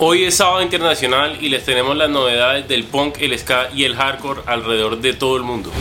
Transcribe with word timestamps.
Hoy 0.00 0.22
es 0.22 0.36
sábado 0.36 0.62
internacional 0.62 1.38
y 1.40 1.48
les 1.48 1.64
tenemos 1.64 1.96
las 1.96 2.08
novedades 2.08 2.68
del 2.68 2.84
punk, 2.84 3.16
el 3.18 3.36
ska 3.36 3.68
y 3.74 3.82
el 3.82 3.96
hardcore 3.96 4.42
alrededor 4.46 5.00
de 5.00 5.12
todo 5.12 5.36
el 5.36 5.42
mundo. 5.42 5.72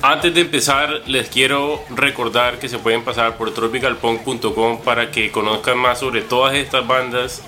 Antes 0.00 0.32
de 0.32 0.40
empezar, 0.40 1.02
les 1.06 1.28
quiero 1.28 1.84
recordar 1.90 2.58
que 2.58 2.70
se 2.70 2.78
pueden 2.78 3.04
pasar 3.04 3.36
por 3.36 3.52
tropicalpunk.com 3.52 4.80
para 4.80 5.10
que 5.10 5.30
conozcan 5.30 5.76
más 5.76 6.00
sobre 6.00 6.22
todas 6.22 6.54
estas 6.54 6.86
bandas. 6.86 7.42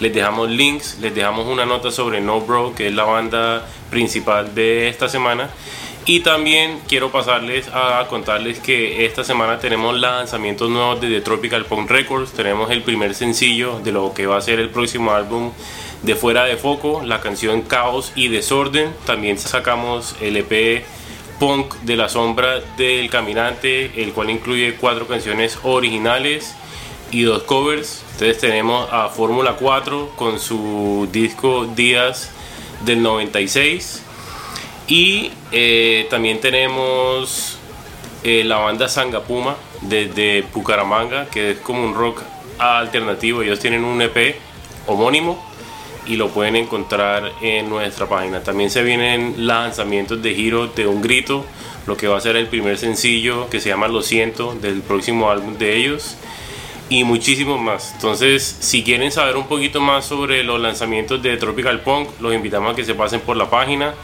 Les 0.00 0.14
dejamos 0.14 0.48
links, 0.48 0.96
les 1.02 1.14
dejamos 1.14 1.46
una 1.46 1.66
nota 1.66 1.90
sobre 1.90 2.22
No 2.22 2.40
Bro, 2.40 2.74
que 2.74 2.86
es 2.86 2.94
la 2.94 3.04
banda 3.04 3.66
principal 3.90 4.54
de 4.54 4.88
esta 4.88 5.10
semana. 5.10 5.50
Y 6.08 6.20
también 6.20 6.80
quiero 6.88 7.12
pasarles 7.12 7.68
a 7.68 8.06
contarles 8.08 8.60
que 8.60 9.04
esta 9.04 9.24
semana 9.24 9.58
tenemos 9.58 9.94
lanzamientos 9.94 10.70
nuevos 10.70 11.02
de 11.02 11.08
The 11.08 11.20
Tropical 11.20 11.66
Punk 11.66 11.90
Records. 11.90 12.32
Tenemos 12.32 12.70
el 12.70 12.80
primer 12.80 13.14
sencillo 13.14 13.78
de 13.80 13.92
lo 13.92 14.14
que 14.14 14.26
va 14.26 14.38
a 14.38 14.40
ser 14.40 14.58
el 14.58 14.70
próximo 14.70 15.12
álbum 15.12 15.52
de 16.02 16.14
Fuera 16.14 16.46
de 16.46 16.56
Foco, 16.56 17.02
la 17.04 17.20
canción 17.20 17.60
Caos 17.60 18.12
y 18.14 18.28
Desorden. 18.28 18.94
También 19.04 19.36
sacamos 19.36 20.16
el 20.22 20.38
EP 20.38 20.82
Punk 21.38 21.74
de 21.82 21.96
la 21.96 22.08
Sombra 22.08 22.60
del 22.78 23.10
Caminante, 23.10 24.02
el 24.02 24.14
cual 24.14 24.30
incluye 24.30 24.76
cuatro 24.76 25.06
canciones 25.06 25.58
originales 25.62 26.54
y 27.10 27.24
dos 27.24 27.42
covers. 27.42 28.02
Entonces 28.12 28.38
tenemos 28.38 28.88
a 28.90 29.10
Fórmula 29.10 29.56
4 29.60 30.12
con 30.16 30.40
su 30.40 31.06
disco 31.12 31.66
Días 31.66 32.30
del 32.86 33.02
96 33.02 34.04
y 34.88 35.30
eh, 35.52 36.06
también 36.10 36.40
tenemos 36.40 37.58
eh, 38.24 38.42
la 38.44 38.56
banda 38.56 38.88
Sangapuma 38.88 39.56
desde 39.82 40.42
Bucaramanga, 40.54 41.26
que 41.26 41.52
es 41.52 41.58
como 41.58 41.84
un 41.84 41.94
rock 41.94 42.22
alternativo. 42.58 43.42
Ellos 43.42 43.60
tienen 43.60 43.84
un 43.84 44.00
EP 44.00 44.36
homónimo 44.86 45.44
y 46.06 46.16
lo 46.16 46.30
pueden 46.30 46.56
encontrar 46.56 47.32
en 47.42 47.68
nuestra 47.68 48.08
página. 48.08 48.42
También 48.42 48.70
se 48.70 48.82
vienen 48.82 49.46
lanzamientos 49.46 50.22
de 50.22 50.34
giro 50.34 50.66
de 50.68 50.86
un 50.86 51.02
grito, 51.02 51.44
lo 51.86 51.96
que 51.96 52.08
va 52.08 52.16
a 52.16 52.20
ser 52.20 52.36
el 52.36 52.46
primer 52.46 52.78
sencillo 52.78 53.48
que 53.50 53.60
se 53.60 53.68
llama 53.68 53.88
Lo 53.88 54.02
siento 54.02 54.54
del 54.54 54.80
próximo 54.80 55.30
álbum 55.30 55.58
de 55.58 55.76
ellos 55.76 56.16
y 56.88 57.04
muchísimos 57.04 57.60
más. 57.60 57.92
Entonces, 57.92 58.56
si 58.60 58.82
quieren 58.82 59.12
saber 59.12 59.36
un 59.36 59.46
poquito 59.46 59.80
más 59.80 60.06
sobre 60.06 60.42
los 60.42 60.58
lanzamientos 60.58 61.22
de 61.22 61.36
Tropical 61.36 61.80
Punk, 61.82 62.08
los 62.20 62.34
invitamos 62.34 62.72
a 62.72 62.76
que 62.76 62.84
se 62.84 62.94
pasen 62.94 63.20
por 63.20 63.36
la 63.36 63.50
página. 63.50 63.94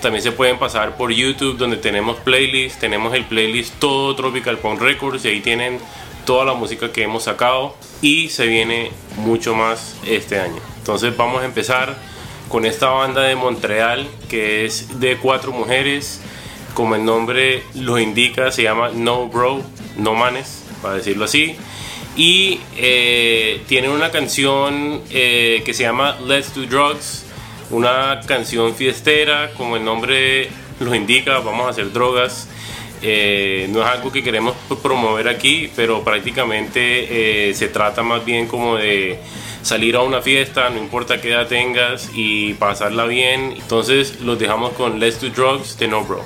También 0.00 0.22
se 0.22 0.32
pueden 0.32 0.58
pasar 0.58 0.96
por 0.96 1.10
YouTube 1.12 1.56
donde 1.56 1.76
tenemos 1.76 2.18
playlists, 2.18 2.78
tenemos 2.78 3.14
el 3.14 3.24
playlist 3.24 3.74
todo 3.80 4.14
Tropical 4.14 4.58
Punk 4.58 4.80
Records 4.80 5.24
y 5.24 5.28
ahí 5.28 5.40
tienen 5.40 5.80
toda 6.24 6.44
la 6.44 6.54
música 6.54 6.92
que 6.92 7.02
hemos 7.02 7.24
sacado 7.24 7.74
y 8.00 8.28
se 8.28 8.46
viene 8.46 8.92
mucho 9.16 9.54
más 9.54 9.96
este 10.06 10.38
año. 10.38 10.60
Entonces 10.78 11.16
vamos 11.16 11.42
a 11.42 11.46
empezar 11.46 11.96
con 12.48 12.64
esta 12.64 12.90
banda 12.90 13.22
de 13.22 13.34
Montreal 13.34 14.06
que 14.28 14.64
es 14.64 15.00
de 15.00 15.16
cuatro 15.16 15.50
mujeres, 15.50 16.20
como 16.74 16.94
el 16.94 17.04
nombre 17.04 17.64
lo 17.74 17.98
indica, 17.98 18.52
se 18.52 18.62
llama 18.62 18.90
No 18.94 19.26
Bro, 19.26 19.62
No 19.96 20.14
Manes, 20.14 20.64
para 20.80 20.94
decirlo 20.94 21.24
así. 21.24 21.56
Y 22.16 22.60
eh, 22.76 23.62
tiene 23.66 23.88
una 23.88 24.10
canción 24.10 25.02
eh, 25.10 25.62
que 25.64 25.74
se 25.74 25.82
llama 25.82 26.18
Let's 26.24 26.54
Do 26.54 26.66
Drugs 26.66 27.24
una 27.70 28.20
canción 28.26 28.74
fiestera, 28.74 29.50
como 29.56 29.76
el 29.76 29.84
nombre 29.84 30.48
lo 30.80 30.94
indica, 30.94 31.38
vamos 31.40 31.66
a 31.66 31.70
hacer 31.70 31.92
drogas. 31.92 32.48
Eh, 33.00 33.68
no 33.70 33.80
es 33.80 33.86
algo 33.86 34.10
que 34.10 34.22
queremos 34.22 34.54
promover 34.82 35.28
aquí, 35.28 35.70
pero 35.76 36.02
prácticamente 36.02 37.48
eh, 37.50 37.54
se 37.54 37.68
trata 37.68 38.02
más 38.02 38.24
bien 38.24 38.48
como 38.48 38.76
de 38.76 39.20
salir 39.62 39.96
a 39.96 40.02
una 40.02 40.20
fiesta, 40.20 40.68
no 40.70 40.78
importa 40.78 41.20
qué 41.20 41.30
edad 41.30 41.46
tengas 41.46 42.10
y 42.14 42.54
pasarla 42.54 43.04
bien. 43.04 43.54
Entonces 43.56 44.20
los 44.20 44.38
dejamos 44.38 44.72
con 44.72 44.98
Let's 44.98 45.20
Do 45.20 45.30
Drugs 45.30 45.78
de 45.78 45.88
No 45.88 46.04
Bro. 46.04 46.24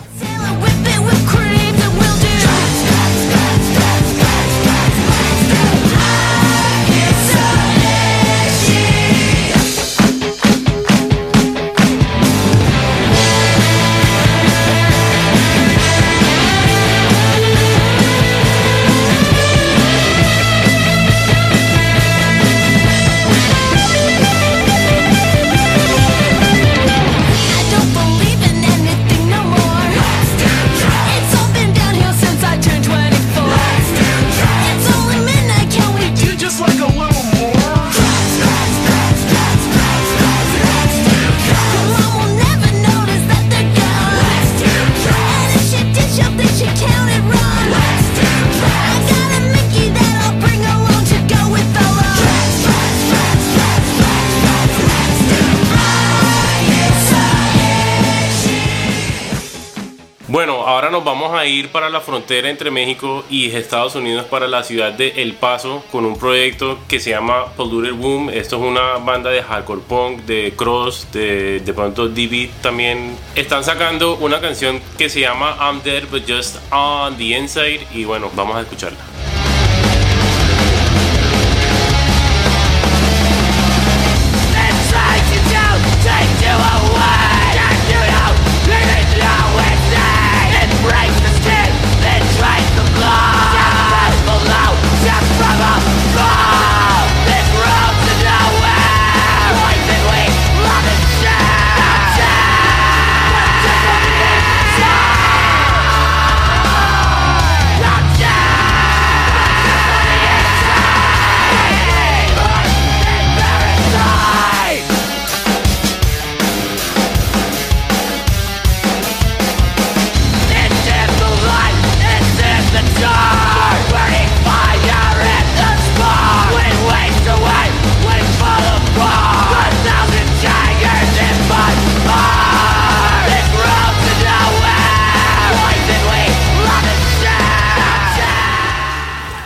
Ahora 60.73 60.91
nos 60.91 61.05
vamos 61.05 61.35
a 61.35 61.45
ir 61.45 61.71
para 61.71 61.91
la 61.91 62.01
frontera 62.01 62.49
entre 62.49 62.71
México 62.71 63.25
y 63.29 63.51
Estados 63.51 63.95
Unidos 63.95 64.25
para 64.25 64.49
la 64.49 64.63
ciudad 64.63 64.93
de 64.93 65.09
El 65.23 65.35
Paso 65.35 65.85
con 65.93 66.07
un 66.07 66.19
proyecto 66.19 66.79
que 66.89 66.99
se 66.99 67.11
llama 67.11 67.47
Polluted 67.57 67.95
Boom. 67.95 68.31
Esto 68.31 68.57
es 68.57 68.63
una 68.63 68.95
banda 68.99 69.31
de 69.31 69.43
hardcore 69.43 69.83
punk, 69.87 70.21
de 70.21 70.55
cross, 70.57 71.09
de, 71.13 71.61
de 71.61 71.75
pronto 71.75 72.09
DB 72.09 72.51
también. 72.63 73.17
Están 73.35 73.65
sacando 73.65 74.17
una 74.17 74.41
canción 74.41 74.81
que 74.97 75.11
se 75.11 75.21
llama 75.21 75.57
I'm 75.61 75.83
Dead 75.83 76.05
But 76.11 76.23
Just 76.27 76.57
On 76.71 77.17
The 77.17 77.25
Inside 77.39 77.87
y 77.93 78.05
bueno, 78.05 78.31
vamos 78.35 78.57
a 78.57 78.63
escucharla. 78.63 79.12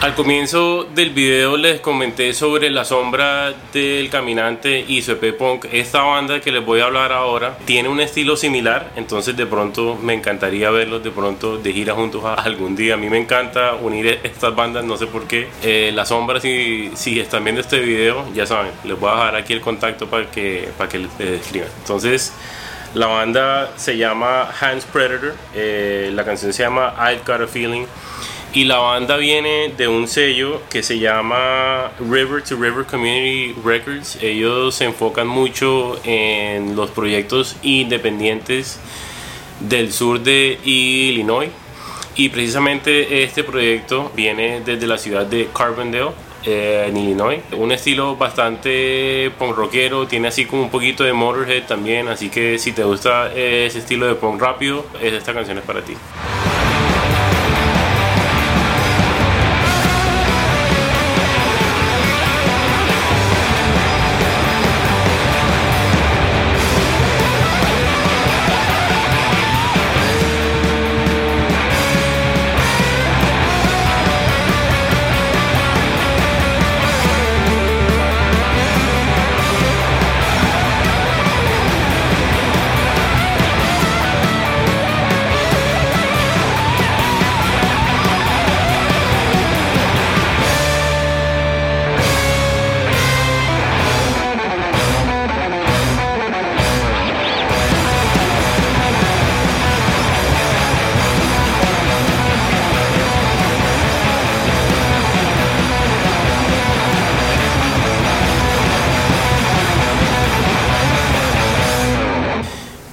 Al 0.06 0.14
comienzo 0.14 0.85
del 0.94 1.11
video 1.11 1.56
les 1.56 1.81
comenté 1.81 2.32
sobre 2.32 2.70
la 2.70 2.85
sombra 2.85 3.53
del 3.73 4.08
caminante 4.08 4.85
y 4.87 5.03
su 5.03 5.11
EP 5.11 5.37
Punk. 5.37 5.67
Esta 5.73 6.03
banda 6.03 6.41
que 6.41 6.53
les 6.53 6.64
voy 6.64 6.79
a 6.79 6.85
hablar 6.85 7.11
ahora 7.11 7.58
tiene 7.64 7.88
un 7.88 7.99
estilo 7.99 8.37
similar, 8.37 8.93
entonces 8.94 9.37
de 9.37 9.47
pronto 9.47 9.99
me 10.00 10.14
encantaría 10.14 10.70
verlos 10.70 11.03
de 11.03 11.11
pronto 11.11 11.58
de 11.58 11.73
gira 11.73 11.94
juntos 11.94 12.23
algún 12.25 12.76
día. 12.76 12.94
A 12.94 12.97
mí 12.97 13.11
me 13.11 13.19
encanta 13.19 13.75
unir 13.75 14.20
estas 14.23 14.55
bandas, 14.55 14.85
no 14.85 14.97
sé 14.97 15.08
por 15.08 15.26
qué. 15.26 15.49
Eh, 15.64 15.91
la 15.93 16.06
sombra, 16.06 16.38
si, 16.38 16.93
si 16.94 17.19
están 17.19 17.43
viendo 17.43 17.61
este 17.61 17.81
video, 17.81 18.32
ya 18.32 18.47
saben, 18.47 18.70
les 18.85 18.97
voy 18.97 19.11
a 19.11 19.14
dejar 19.14 19.35
aquí 19.35 19.55
el 19.55 19.61
contacto 19.61 20.06
para 20.06 20.31
que, 20.31 20.69
para 20.79 20.88
que 20.88 21.00
les 21.00 21.11
escriban. 21.19 21.69
Entonces, 21.81 22.32
la 22.94 23.09
banda 23.09 23.73
se 23.75 23.97
llama 23.97 24.50
Hands 24.61 24.85
Predator, 24.85 25.35
eh, 25.52 26.12
la 26.14 26.25
canción 26.25 26.52
se 26.52 26.62
llama 26.62 26.94
I've 26.97 27.23
Got 27.26 27.41
a 27.41 27.49
Feeling. 27.49 27.87
Y 28.56 28.64
la 28.64 28.79
banda 28.79 29.19
viene 29.19 29.70
de 29.76 29.87
un 29.87 30.08
sello 30.08 30.62
que 30.70 30.82
se 30.82 30.99
llama 30.99 31.91
River 32.00 32.43
to 32.43 32.56
River 32.56 32.87
Community 32.87 33.55
Records. 33.62 34.17
Ellos 34.23 34.75
se 34.75 34.87
enfocan 34.87 35.26
mucho 35.26 36.00
en 36.05 36.75
los 36.75 36.91
proyectos 36.91 37.56
independientes 37.61 38.81
del 39.61 39.93
sur 39.93 40.20
de 40.20 40.58
Illinois. 40.64 41.50
Y 42.14 42.31
precisamente 42.31 43.23
este 43.25 43.44
proyecto 43.44 44.11
viene 44.17 44.62
desde 44.64 44.87
la 44.87 44.97
ciudad 44.97 45.26
de 45.26 45.50
Carbondale, 45.55 46.12
eh, 46.43 46.87
en 46.88 46.97
Illinois. 46.97 47.43
Un 47.59 47.73
estilo 47.73 48.17
bastante 48.17 49.31
punk 49.38 49.55
rockero, 49.55 50.06
tiene 50.06 50.29
así 50.29 50.47
como 50.47 50.62
un 50.62 50.70
poquito 50.70 51.05
de 51.05 51.12
Motorhead 51.12 51.64
también, 51.64 52.09
así 52.09 52.31
que 52.31 52.59
si 52.59 52.73
te 52.73 52.85
gusta 52.85 53.35
ese 53.35 53.81
estilo 53.81 54.06
de 54.06 54.14
punk 54.14 54.41
rápido, 54.41 54.87
esta 55.02 55.35
canción 55.35 55.59
es 55.59 55.64
para 55.64 55.82
ti. 55.82 55.93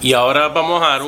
Y 0.03 0.11
ahora 0.11 0.49
vamos 0.49 0.83
a 0.83 0.87
dar 0.89 1.01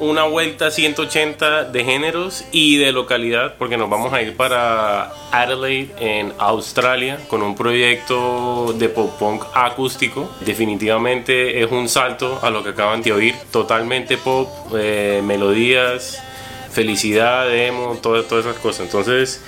una 0.00 0.24
vuelta 0.24 0.70
180 0.70 1.64
de 1.64 1.82
géneros 1.82 2.44
y 2.52 2.76
de 2.76 2.92
localidad 2.92 3.54
porque 3.58 3.78
nos 3.78 3.88
vamos 3.88 4.12
a 4.12 4.20
ir 4.20 4.36
para 4.36 5.14
Adelaide 5.32 5.94
en 5.98 6.34
Australia 6.36 7.18
con 7.28 7.40
un 7.40 7.56
proyecto 7.56 8.74
de 8.74 8.90
pop 8.90 9.18
punk 9.18 9.44
acústico. 9.54 10.30
Definitivamente 10.44 11.62
es 11.62 11.72
un 11.72 11.88
salto 11.88 12.38
a 12.42 12.50
lo 12.50 12.62
que 12.62 12.68
acaban 12.68 13.00
de 13.00 13.14
oír, 13.14 13.34
totalmente 13.50 14.18
pop, 14.18 14.50
eh, 14.76 15.22
melodías, 15.24 16.22
felicidad, 16.70 17.50
emo, 17.50 17.98
todas, 18.02 18.28
todas 18.28 18.44
esas 18.44 18.58
cosas. 18.58 18.82
Entonces 18.82 19.42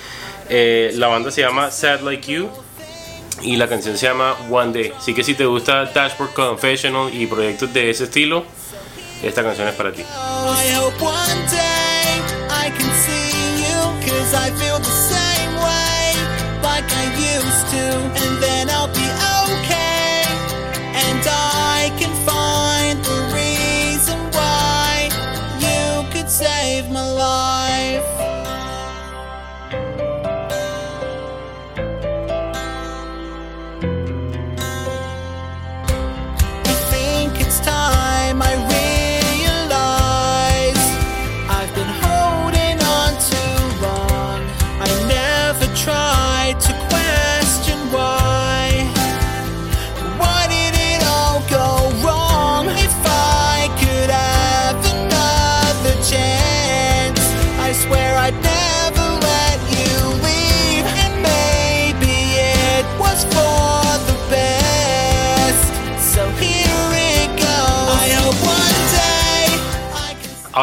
eh, 0.49 0.89
la 0.95 1.05
banda 1.05 1.29
se 1.29 1.41
llama 1.41 1.69
Sad 1.69 2.01
Like 2.01 2.33
You 2.33 2.49
y 3.43 3.57
la 3.57 3.67
canción 3.67 3.95
se 3.95 4.07
llama 4.07 4.35
One 4.49 4.73
Day. 4.73 4.91
Así 4.97 5.13
que 5.13 5.23
si 5.23 5.35
te 5.35 5.45
gusta 5.45 5.85
Dashboard 5.85 6.33
Confessional 6.33 7.13
y 7.13 7.27
proyectos 7.27 7.71
de 7.71 7.91
ese 7.91 8.05
estilo, 8.05 8.43
esta 9.23 9.43
canción 9.43 9.67
es 9.67 9.75
para 9.75 9.91
ti. 9.91 10.03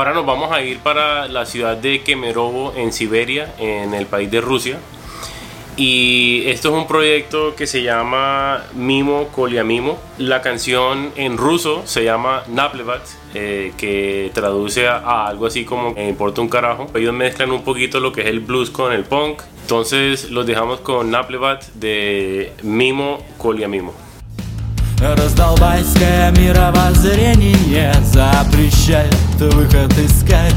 Ahora 0.05 0.17
nos 0.17 0.27
vamos 0.27 0.53
a 0.53 0.61
ir 0.61 0.81
para 0.81 1.29
la 1.29 1.47
ciudad 1.47 1.79
de 1.79 2.03
Kemerovo 2.03 2.75
en 2.77 2.93
Siberia, 2.93 3.55
en 3.59 3.95
el 3.95 4.05
país 4.05 4.31
de 4.31 4.43
Rusia. 4.43 4.77
Y 5.79 6.43
esto 6.45 6.69
es 6.69 6.75
un 6.75 6.87
proyecto 6.87 7.57
que 7.57 7.67
se 7.67 7.83
llama 7.83 8.67
Mimo 8.75 9.29
Koliamimo. 9.29 9.99
La 10.19 10.43
canción 10.43 11.11
en 11.17 11.39
ruso 11.39 11.85
se 11.87 12.05
llama 12.05 12.43
Naplevat, 12.49 13.01
eh, 13.33 13.73
que 13.79 14.31
traduce 14.35 14.87
a, 14.89 15.25
algo 15.27 15.47
así 15.47 15.65
como 15.65 15.95
me 15.95 16.07
importa 16.07 16.43
un 16.43 16.51
carajo. 16.51 16.87
Ellos 16.95 17.15
mezclan 17.15 17.51
un 17.51 17.65
poquito 17.65 17.99
lo 17.99 18.13
que 18.13 18.21
es 18.21 18.27
el 18.27 18.41
blues 18.41 18.69
con 18.69 18.93
el 18.93 19.05
punk. 19.05 19.41
Entonces 19.63 20.31
los 20.31 20.45
dejamos 20.45 20.81
con 20.81 21.11
Naplevat 21.11 21.65
de 21.69 22.53
Mimo 22.63 23.25
Koliamimo. 23.39 24.04
Раздолбайское 25.05 26.31
мировоззрение 26.31 27.95
Запрещает 28.05 29.15
выход 29.39 29.93
искать. 29.99 30.55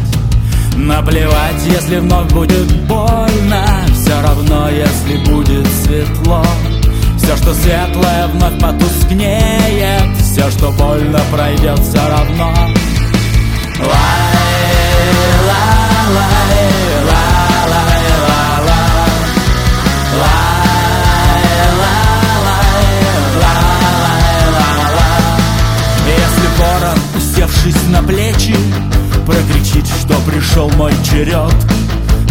Наплевать, 0.78 1.62
если 1.66 1.98
вновь 1.98 2.32
будет 2.32 2.72
больно 2.86 3.66
Все 3.94 4.22
равно, 4.22 4.70
если 4.70 5.18
будет 5.30 5.68
светло. 5.84 6.46
Все, 7.18 7.36
что 7.36 7.54
светлое, 7.54 8.28
вновь 8.28 8.58
потускнеет 8.62 10.18
Все, 10.22 10.50
что 10.52 10.72
больно, 10.72 11.20
пройдет 11.30 11.80
все 11.80 12.08
равно. 12.08 12.54
Лай, 13.80 13.92
лай, 15.46 16.16
лай, 16.16 17.07
плечи 28.08 28.56
Прокричит, 29.26 29.86
что 29.86 30.16
пришел 30.22 30.70
мой 30.72 30.94
черед. 31.04 31.54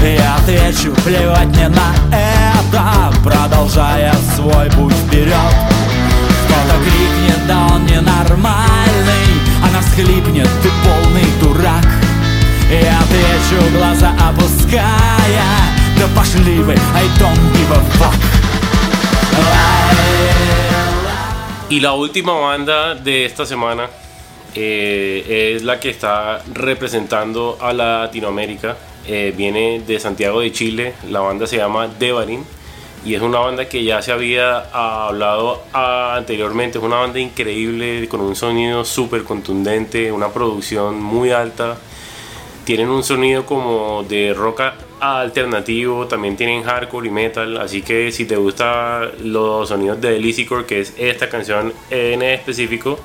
Я 0.02 0.36
отвечу, 0.36 0.94
плевать 1.04 1.48
мне 1.48 1.68
на 1.68 1.94
это 2.10 3.12
Продолжая 3.22 4.14
свой 4.34 4.70
путь 4.70 4.94
вперед. 4.94 5.54
Кто-то 6.46 6.78
крикнет, 6.82 7.46
да 7.46 7.66
он 7.72 7.84
ненормальный 7.86 9.26
Она 9.62 9.80
всхлипнет, 9.80 10.48
ты 10.62 10.70
полный 10.84 11.26
дурак 11.40 11.86
Я 12.70 12.98
отвечу, 13.00 13.76
глаза 13.76 14.12
опуская 14.20 14.82
Да 15.98 16.06
пошли 16.14 16.58
вы, 16.58 16.74
I 16.74 17.08
don't 17.18 17.52
give 17.52 17.72
a 17.72 17.80
fuck 17.98 18.14
Y 21.68 21.80
la 21.80 21.94
última 21.94 22.32
banda 22.32 22.94
de 22.94 23.24
esta 23.26 23.44
semana 23.44 23.88
Eh, 24.58 25.52
es 25.54 25.62
la 25.64 25.78
que 25.78 25.90
está 25.90 26.42
representando 26.52 27.58
a 27.60 27.74
Latinoamérica. 27.74 28.76
Eh, 29.06 29.34
viene 29.36 29.82
de 29.86 30.00
Santiago 30.00 30.40
de 30.40 30.50
Chile, 30.50 30.94
la 31.10 31.20
banda 31.20 31.46
se 31.46 31.58
llama 31.58 31.86
Devarin 31.86 32.44
y 33.04 33.14
es 33.14 33.22
una 33.22 33.38
banda 33.38 33.68
que 33.68 33.84
ya 33.84 34.02
se 34.02 34.10
había 34.10 34.58
hablado 34.72 35.62
anteriormente, 35.72 36.78
es 36.78 36.84
una 36.84 36.96
banda 36.96 37.20
increíble 37.20 38.08
con 38.08 38.20
un 38.20 38.34
sonido 38.34 38.84
súper 38.84 39.22
contundente, 39.22 40.10
una 40.10 40.30
producción 40.30 41.00
muy 41.00 41.30
alta, 41.30 41.76
tienen 42.64 42.88
un 42.88 43.04
sonido 43.04 43.46
como 43.46 44.02
de 44.02 44.34
rock 44.34 44.62
alternativo, 44.98 46.08
también 46.08 46.36
tienen 46.36 46.64
hardcore 46.64 47.06
y 47.06 47.10
metal, 47.12 47.58
así 47.58 47.82
que 47.82 48.10
si 48.10 48.24
te 48.24 48.34
gustan 48.34 49.10
los 49.22 49.68
sonidos 49.68 50.00
de 50.00 50.18
Lisicore, 50.18 50.66
que 50.66 50.80
es 50.80 50.94
esta 50.98 51.28
canción 51.28 51.72
en 51.90 52.22
específico, 52.22 52.98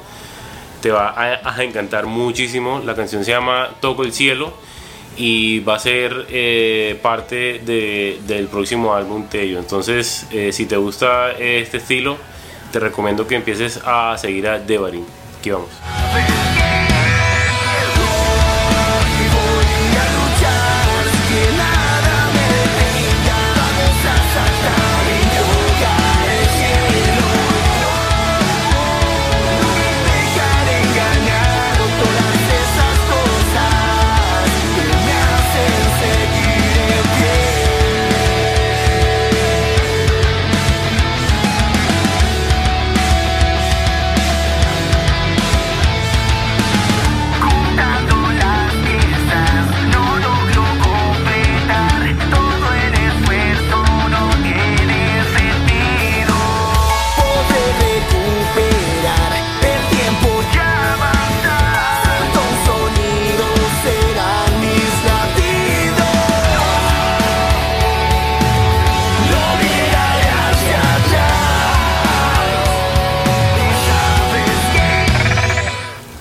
te 0.82 0.92
va 0.92 1.14
a, 1.16 1.64
encantar 1.64 2.08
muchísimo. 2.08 2.82
La 2.86 2.96
canción 2.96 3.24
se 3.24 3.32
llama 3.32 3.70
Toco 3.80 4.04
el 4.04 4.14
Cielo 4.14 4.54
y 5.16 5.60
va 5.60 5.76
a 5.76 5.80
ser 5.80 6.26
eh, 6.30 7.00
parte 7.02 7.60
de, 7.60 8.20
del 8.28 8.48
próximo 8.48 8.94
álbum 8.94 9.28
Tello. 9.28 9.60
Entonces, 9.60 10.28
eh, 10.32 10.52
si 10.52 10.66
te 10.66 10.78
gusta 10.78 11.32
este 11.32 11.78
estilo, 11.78 12.18
te 12.72 12.80
recomiendo 12.80 13.28
que 13.28 13.36
empieces 13.36 13.80
a 13.86 14.18
seguir 14.18 14.48
a 14.48 14.60
Devarin. 14.60 15.06
Aquí 15.40 15.52
vamos. 15.52 15.70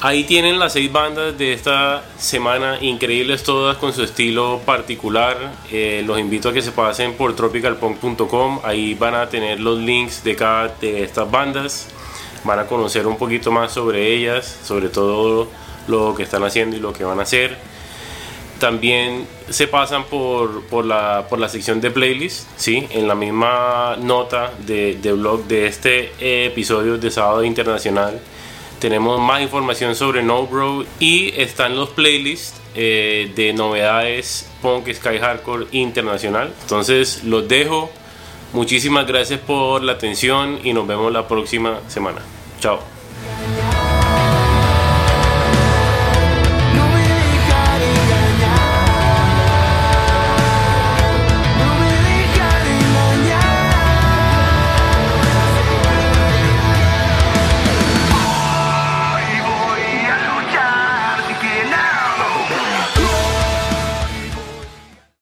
Ahí 0.03 0.25
tienen 0.25 0.59
las 0.59 0.73
seis 0.73 0.91
bandas 0.91 1.37
de 1.37 1.53
esta 1.53 2.03
semana, 2.17 2.79
increíbles 2.81 3.43
todas 3.43 3.77
con 3.77 3.93
su 3.93 4.03
estilo 4.03 4.59
particular. 4.65 5.37
Eh, 5.71 6.03
los 6.07 6.19
invito 6.19 6.49
a 6.49 6.55
que 6.55 6.63
se 6.63 6.73
pasen 6.73 7.13
por 7.19 7.37
tropicalpunk.com, 7.37 8.61
ahí 8.65 8.95
van 8.95 9.15
a 9.15 9.29
tener 9.29 9.61
los 9.61 9.79
links 9.79 10.25
de 10.25 10.37
cada 10.37 10.69
de 10.81 11.05
estas 11.05 11.31
bandas, 11.31 11.89
van 12.45 12.61
a 12.61 12.67
conocer 12.67 13.07
un 13.07 13.19
poquito 13.19 13.53
más 13.53 13.73
sobre 13.73 14.15
ellas, 14.15 14.61
sobre 14.65 14.89
todo 14.89 15.49
lo 15.87 16.15
que 16.15 16.23
están 16.23 16.45
haciendo 16.45 16.79
y 16.79 16.81
lo 16.81 16.95
que 16.95 17.05
van 17.05 17.19
a 17.19 17.25
hacer. 17.25 17.59
También 18.59 19.27
se 19.51 19.67
pasan 19.67 20.05
por, 20.05 20.65
por, 20.69 20.87
la, 20.87 21.27
por 21.29 21.39
la 21.39 21.51
sección 21.51 21.79
de 21.83 21.91
playlist, 21.91 22.49
¿sí? 22.57 22.87
en 22.89 23.07
la 23.07 23.15
misma 23.15 23.99
nota 24.01 24.51
de, 24.67 24.95
de 24.95 25.13
blog 25.13 25.45
de 25.45 25.67
este 25.67 26.47
episodio 26.47 26.97
de 26.97 27.11
Sábado 27.11 27.45
Internacional 27.45 28.19
tenemos 28.81 29.21
más 29.21 29.43
información 29.43 29.95
sobre 29.95 30.23
No 30.23 30.47
Bro 30.47 30.85
y 30.99 31.33
están 31.41 31.77
los 31.77 31.91
playlists 31.91 32.61
eh, 32.75 33.31
de 33.37 33.53
novedades 33.53 34.51
Punk 34.63 34.93
Sky 34.93 35.19
Hardcore 35.19 35.67
Internacional. 35.73 36.53
Entonces 36.63 37.23
los 37.25 37.47
dejo. 37.47 37.91
Muchísimas 38.53 39.07
gracias 39.07 39.39
por 39.39 39.83
la 39.83 39.93
atención 39.93 40.59
y 40.65 40.73
nos 40.73 40.87
vemos 40.87 41.13
la 41.13 41.29
próxima 41.29 41.81
semana. 41.89 42.21
Chao. 42.61 42.81